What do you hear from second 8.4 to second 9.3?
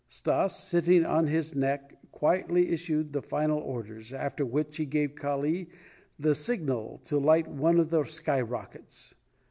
rockets.